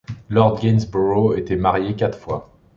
[0.29, 2.57] Lord Gainsborough était marié quatre fois.